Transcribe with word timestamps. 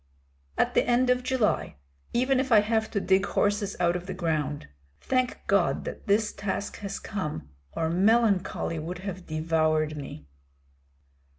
"At 0.57 0.73
the 0.73 0.83
end 0.87 1.11
of 1.11 1.21
July, 1.21 1.75
even 2.11 2.39
if 2.39 2.51
I 2.51 2.61
have 2.61 2.89
to 2.89 2.99
dig 2.99 3.23
horses 3.27 3.75
out 3.79 3.95
of 3.95 4.07
the 4.07 4.15
ground. 4.15 4.67
Thank 4.99 5.41
God 5.45 5.85
that 5.85 6.07
this 6.07 6.33
task 6.33 6.77
has 6.77 6.97
come, 6.99 7.49
or 7.73 7.87
melancholy 7.87 8.79
would 8.79 8.97
have 9.05 9.27
devoured 9.27 9.95
me." 9.95 10.25